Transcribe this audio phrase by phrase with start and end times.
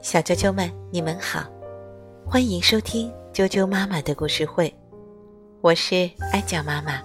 [0.00, 1.44] 小啾啾们，你们好，
[2.26, 4.72] 欢迎收听啾啾妈妈的故事会，
[5.60, 7.02] 我是艾酱妈妈。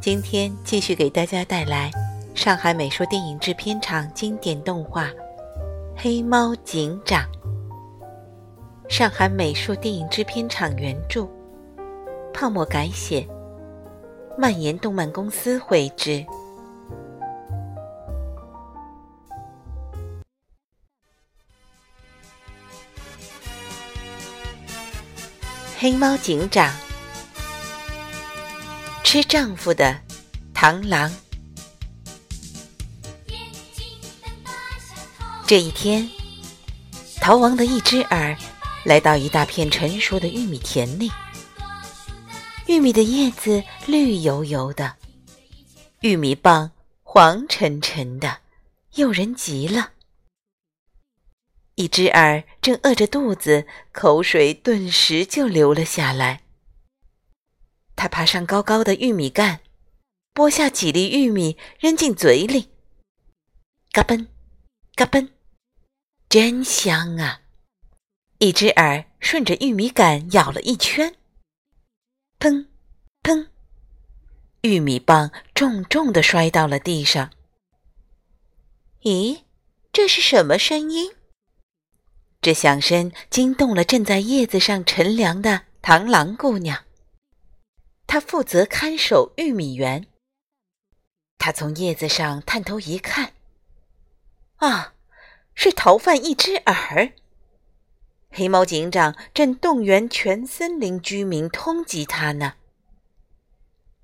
[0.00, 1.90] 今天继续给大家带来
[2.34, 5.06] 上海美术电影制片厂经典动画
[5.96, 7.22] 《黑猫警长》。
[8.88, 11.26] 上海美术电影制片厂原著，
[12.32, 13.26] 泡沫改写，
[14.38, 16.24] 蔓延动漫公司绘制。
[25.86, 26.74] 黑猫警长，
[29.04, 29.96] 吃丈夫的
[30.52, 31.14] 螳螂。
[35.46, 36.10] 这一天，
[37.20, 38.36] 逃亡的一只耳
[38.84, 41.08] 来到一大片成熟的玉米田里。
[42.66, 44.92] 玉米的叶子绿油油的，
[46.00, 46.68] 玉米棒
[47.04, 48.38] 黄沉沉的，
[48.96, 49.90] 诱人极了。
[51.76, 56.42] 一只耳正饿着肚子，口水顿时就流了下来。
[57.94, 59.60] 他爬上高高的玉米杆，
[60.32, 62.70] 剥下几粒玉米扔进嘴里，
[63.92, 64.26] 嘎嘣，
[64.94, 65.28] 嘎嘣，
[66.30, 67.42] 真香啊！
[68.38, 71.14] 一只耳顺着玉米杆咬了一圈，
[72.38, 72.68] 砰，
[73.22, 73.48] 砰，
[74.62, 77.30] 玉米棒重重的摔到了地上。
[79.02, 79.42] 咦，
[79.92, 81.15] 这是什么声音？
[82.46, 86.84] 这响声惊动了正在叶子上乘凉的螳螂姑娘。
[88.06, 90.06] 她负责看守玉米园。
[91.38, 93.32] 她从叶子上探头一看，
[94.58, 94.94] 啊，
[95.56, 97.14] 是逃犯一只耳。
[98.30, 102.54] 黑猫警长正动员全森林居民通缉他呢。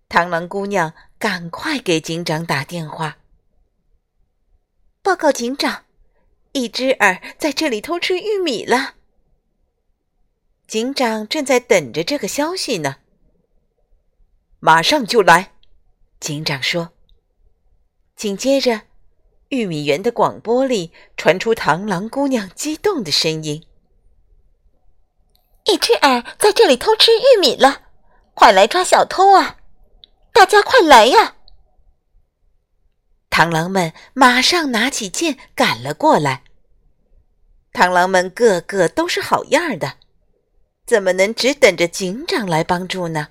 [0.08, 3.18] 螳螂姑娘赶快给警长打电话，
[5.00, 5.84] 报告警长。
[6.52, 8.94] 一只耳在这里偷吃玉米了。
[10.66, 12.96] 警长正在等着这个消息呢。
[14.60, 15.52] 马上就来，
[16.20, 16.92] 警长说。
[18.14, 18.82] 紧接着，
[19.48, 23.66] 玉米园的广播里传出螳螂姑娘激动的声音
[25.64, 27.88] ：“一只耳在这里偷吃玉米了，
[28.34, 29.58] 快来抓小偷啊！
[30.32, 31.36] 大家快来呀！”
[33.28, 36.41] 螳螂们马上拿起剑赶了过来。
[37.72, 39.94] 螳螂们个个都是好样的，
[40.86, 43.28] 怎么能只等着警长来帮助呢？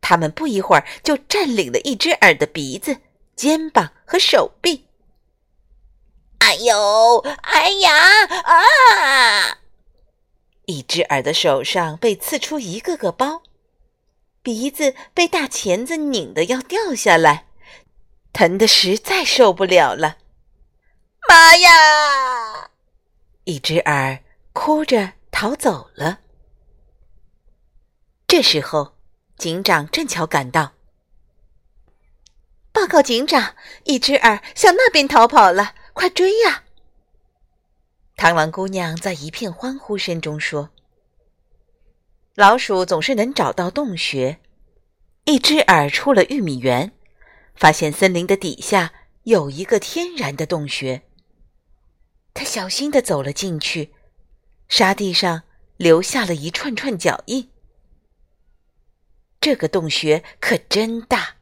[0.00, 2.98] 他们不一会儿就占领了一只耳的鼻子、
[3.36, 4.86] 肩膀和手臂。
[6.38, 7.92] 哎呦，哎呀，
[8.42, 9.58] 啊！
[10.66, 13.42] 一只耳的手上被刺出一个个包，
[14.42, 17.46] 鼻子被大钳子拧得要掉下来，
[18.32, 20.16] 疼得实在受不了了。
[21.28, 22.69] 妈呀！
[23.50, 24.20] 一只耳
[24.52, 26.20] 哭着逃走了。
[28.28, 28.94] 这时候，
[29.36, 30.74] 警长正巧赶到，
[32.70, 36.62] 报告警长，一只耳向那边逃跑了，快追呀！
[38.16, 40.70] 螳螂姑娘在一片欢呼声中说
[42.36, 44.38] ：“老鼠总是能找到洞穴。”
[45.26, 46.92] 一只耳出了玉米园，
[47.56, 48.92] 发现森林的底下
[49.24, 51.02] 有一个天然的洞穴。
[52.40, 53.92] 他小心地走了进去，
[54.66, 55.42] 沙地上
[55.76, 57.50] 留下了一串串脚印。
[59.42, 61.36] 这个洞穴可真大，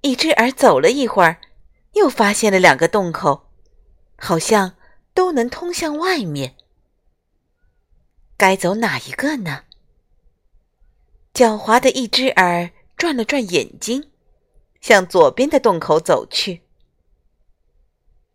[0.00, 1.42] 一只耳走了一会儿，
[1.92, 3.50] 又发现了两个洞口，
[4.16, 4.74] 好像
[5.12, 6.56] 都能通向外面。
[8.38, 9.64] 该走哪一个呢？
[11.34, 14.10] 狡猾的一只耳转了转眼睛，
[14.80, 16.61] 向左边的洞口走去。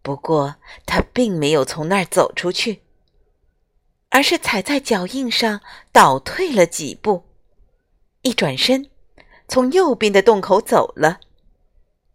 [0.07, 2.81] 不过，他并没有从那儿走出去，
[4.07, 5.59] 而是踩在脚印上
[5.91, 7.25] 倒退了几步，
[8.21, 8.89] 一转身，
[9.49, 11.19] 从右边的洞口走了。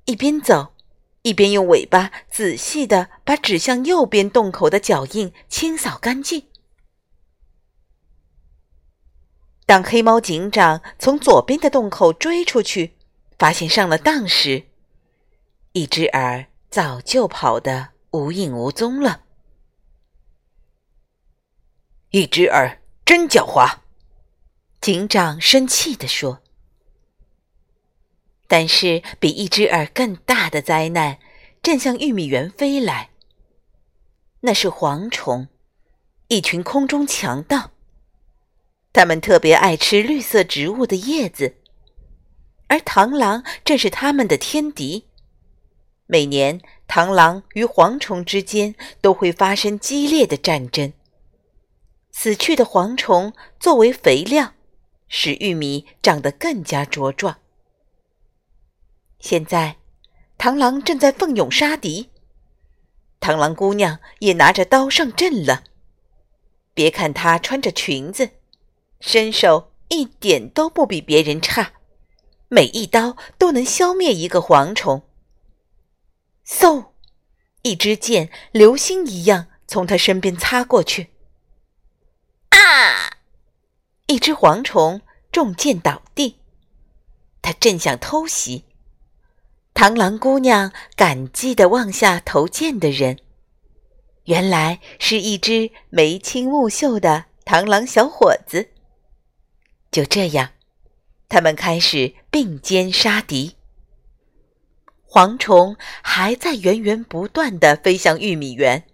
[0.06, 0.72] 一边走，
[1.20, 6.46] 一边用尾巴仔细的把指向右边洞口的脚印清扫干净。
[9.66, 12.96] 当黑猫警长从左边的洞口追出去，
[13.38, 14.64] 发现上了当时，
[15.72, 16.46] 一只耳。
[16.72, 19.24] 早就跑得无影无踪了。
[22.12, 23.80] 一只耳真狡猾，
[24.80, 26.40] 警长生气地说。
[28.48, 31.18] 但是，比一只耳更大的灾难
[31.62, 33.10] 正向玉米园飞来。
[34.40, 35.48] 那是蝗虫，
[36.28, 37.72] 一群空中强盗。
[38.94, 41.56] 他们特别爱吃绿色植物的叶子，
[42.68, 45.08] 而螳螂正是他们的天敌。
[46.12, 50.92] 每年，螳螂与蝗虫之间都会发生激烈的战争。
[52.10, 54.52] 死去的蝗虫作为肥料，
[55.08, 57.38] 使玉米长得更加茁壮。
[59.20, 59.78] 现在，
[60.36, 62.10] 螳螂正在奋勇杀敌，
[63.18, 65.64] 螳螂姑娘也拿着刀上阵了。
[66.74, 68.28] 别看她穿着裙子，
[69.00, 71.72] 身手一点都不比别人差，
[72.48, 75.04] 每一刀都能消灭一个蝗虫。
[76.58, 76.90] 嗖，
[77.62, 81.08] 一支箭流星一样从他身边擦过去。
[82.50, 83.16] 啊！
[84.06, 85.00] 一只蝗虫
[85.30, 86.36] 中箭倒地，
[87.40, 88.66] 它正想偷袭。
[89.74, 93.18] 螳螂姑娘感激地望下投箭的人，
[94.24, 98.68] 原来是一只眉清目秀的螳螂小伙子。
[99.90, 100.50] 就这样，
[101.30, 103.56] 他们开始并肩杀敌。
[105.12, 108.88] 蝗虫还在源源不断地飞向玉米园，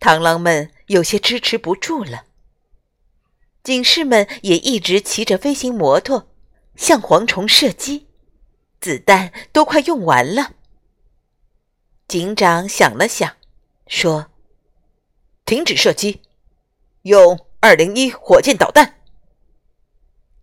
[0.00, 2.24] 螳螂们有些支持不住了。
[3.62, 6.28] 警士们也一直骑着飞行摩托
[6.74, 8.08] 向蝗虫射击，
[8.80, 10.54] 子弹都快用完了。
[12.08, 13.36] 警长想了想，
[13.86, 14.32] 说
[15.46, 16.22] ：“停止射击，
[17.02, 18.96] 用二零一火箭导弹。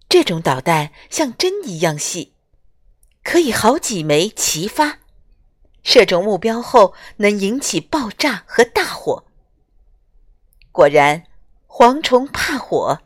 [0.08, 2.35] 这种导弹像针一样细，
[3.26, 5.00] 可以好几枚齐发，
[5.84, 9.26] 射中目标后能引起爆炸和大火。
[10.72, 11.26] 果然，
[11.68, 13.02] 蝗虫怕火。”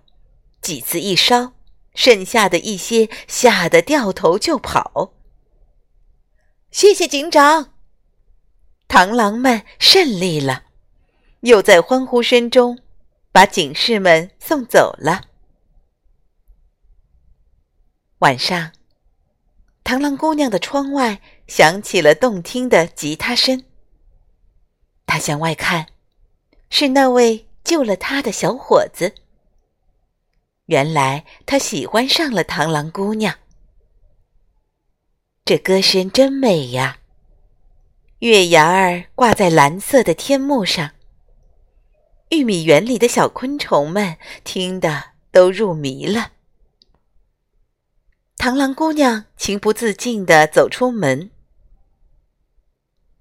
[0.62, 1.54] 几次一烧，
[1.96, 5.14] 剩下的一些吓得掉头就跑。
[6.70, 7.72] 谢谢警长，
[8.90, 10.66] 螳螂们胜利了，
[11.40, 12.78] 又在欢呼声中
[13.32, 15.22] 把警士们送走了。
[18.20, 18.74] 晚上，
[19.90, 23.64] 螳螂姑娘的窗外响起了动听的吉他声。
[25.08, 25.88] 她向外看，
[26.70, 29.16] 是那位救了她的小伙子。
[30.68, 33.34] 原来他喜欢上了螳螂姑娘。
[35.44, 37.00] 这歌声真美呀！
[38.20, 40.92] 月牙儿挂在蓝色的天幕上，
[42.30, 46.34] 玉米园里的小昆虫们听得都入迷了。
[48.40, 51.30] 螳螂姑娘情不自禁地走出门，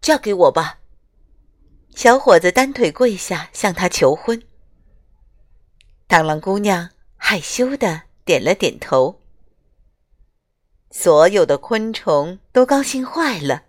[0.00, 0.78] 嫁给我吧！
[1.96, 4.40] 小伙子单腿跪下向她求婚。
[6.08, 6.90] 螳螂姑娘。
[7.20, 9.20] 害羞的点了点头。
[10.88, 13.64] 所有的昆虫都高兴坏了。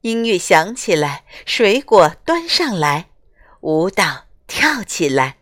[0.00, 3.10] 音乐响起来，水果端上来，
[3.60, 5.38] 舞蹈跳起来。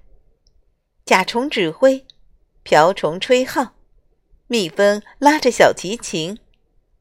[1.07, 2.07] 甲虫指挥，
[2.63, 3.73] 瓢虫吹号，
[4.53, 6.37] 蜜蜂拉着小提琴，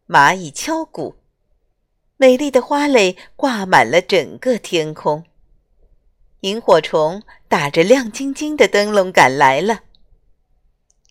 [0.08, 1.16] 蚂蚁敲鼓。
[2.16, 5.26] 美丽的花蕾挂满了整个天空。
[6.42, 9.80] 萤火虫打着亮晶晶的灯笼赶来了。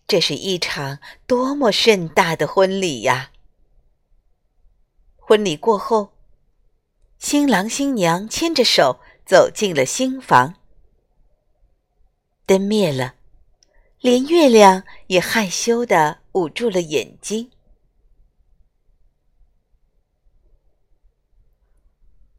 [0.06, 3.32] 这是一场多么盛大的婚礼呀！
[5.17, 6.12] 婚礼过后，
[7.19, 10.55] 新郎新娘牵着手走进了新房。
[12.46, 13.17] 灯灭了，
[14.00, 17.50] 连月亮也害羞的捂住了眼睛。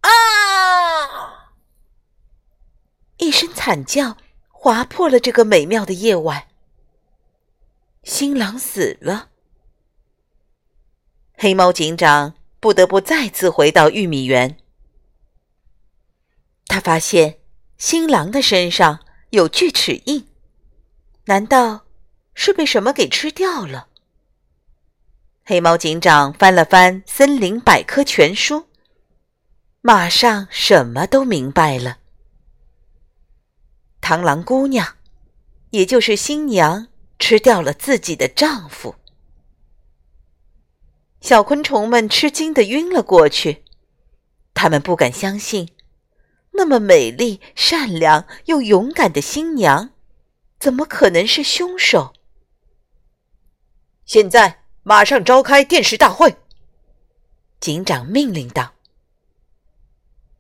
[0.02, 1.52] 啊！
[3.18, 4.16] 一声惨叫
[4.48, 6.48] 划破了这个美妙的夜晚。
[8.04, 9.30] 新郎死了，
[11.34, 14.58] 黑猫警长不得不再次回到玉米园。
[16.68, 17.40] 他发现
[17.78, 20.29] 新郎的身上有锯齿印，
[21.30, 21.86] 难道
[22.34, 23.90] 是被什么给吃掉了？
[25.46, 28.56] 黑猫警长翻了翻《森林百科全书》，
[29.82, 32.00] 马上什么都明白了。
[34.02, 34.96] 螳螂姑娘，
[35.70, 36.88] 也就是新娘。
[37.20, 38.96] 吃掉了自己的丈夫，
[41.20, 43.66] 小昆虫们吃惊的晕了过去。
[44.54, 45.70] 他们不敢相信，
[46.52, 49.90] 那么美丽、善良又勇敢的新娘，
[50.60, 52.14] 怎么可能是凶手？
[54.06, 56.36] 现在马上召开电视大会！
[57.60, 58.74] 警长命令道。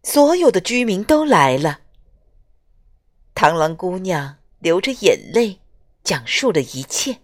[0.03, 1.81] 所有的居民都来了。
[3.33, 5.59] 螳螂姑娘流着眼泪。
[6.01, 7.19] 讲述了一切。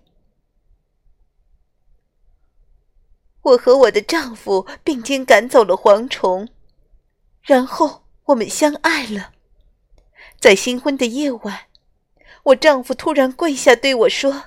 [3.42, 6.50] 我和我的丈夫并肩赶走了蝗虫，
[7.42, 9.34] 然后我们相爱了。
[10.40, 11.68] 在新婚的夜晚，
[12.46, 14.44] 我丈夫突然跪下对我说：“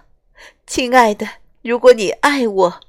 [0.69, 1.29] 亲爱的，
[1.63, 2.81] 如果你爱我，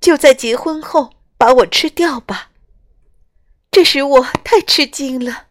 [0.00, 2.50] 就在结婚后把我吃掉吧。”
[3.72, 5.46] 这使我太吃惊了。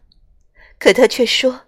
[0.78, 1.62] 可他却说：“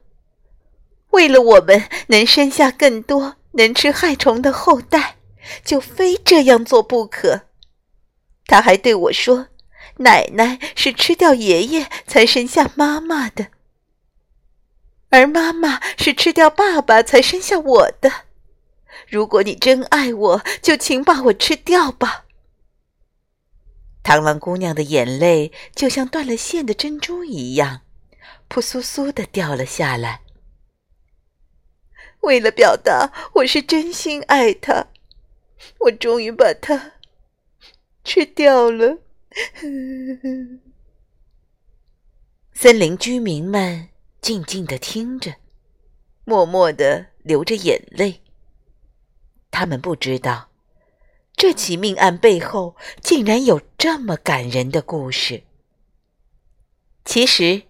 [1.10, 5.16] 为了我们能生下更多能吃害虫的后代，
[5.62, 7.42] 就非这样做不可。”
[8.46, 9.48] 他还对我说
[9.98, 13.48] ：“奶奶是吃掉爷爷才生下妈妈的，
[15.12, 18.10] 而妈妈是吃掉爸爸才生下我的。
[19.08, 22.24] 如果你真爱我，就请把我吃掉吧。”
[24.02, 27.82] 螳螂姑娘的眼泪就像断了线的珍珠一样，
[28.48, 30.22] 扑簌簌的掉了下来。
[32.22, 34.86] 为了表达我是真心爱他，
[35.80, 36.92] 我终于把他
[38.02, 38.98] 吃掉了。
[42.54, 43.88] 森林居民们
[44.22, 45.34] 静静的听着，
[46.24, 48.22] 默默的流着眼泪。
[49.50, 50.48] 他们不知道。
[51.34, 55.42] 这起命案背后竟然有这么感人的故事。
[57.04, 57.62] 其实，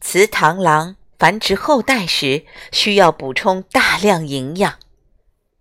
[0.00, 4.80] 雌螳螂繁殖后代时需要补充大量营养，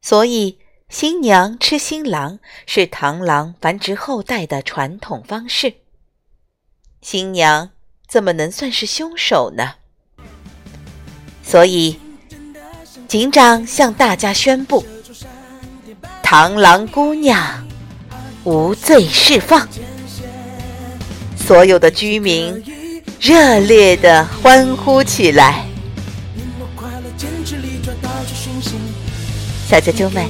[0.01, 0.57] 所以
[0.89, 5.75] 新娘吃新郎是螳螂繁殖后代的传统方式。
[7.01, 7.69] 新娘
[8.07, 9.75] 怎么能算是凶手呢？
[11.51, 11.99] 所以，
[13.09, 14.85] 警长向大家宣布。
[16.23, 17.67] 螳螂姑娘
[18.45, 19.67] 无罪释放，
[21.35, 22.63] 所有的居民
[23.19, 25.65] 热烈的欢呼起来。
[29.67, 30.25] 小啾啾们，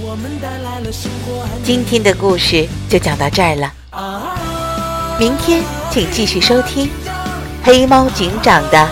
[1.64, 3.72] 今天的故事就讲到这儿了。
[5.20, 5.62] 明天
[5.92, 6.88] 请继续收听
[7.62, 8.90] 《黑猫警长》的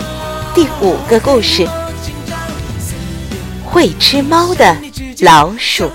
[0.54, 1.66] 第五个故事——
[3.80, 4.76] 会吃猫的
[5.20, 5.90] 老鼠。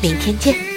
[0.00, 0.71] 明天见。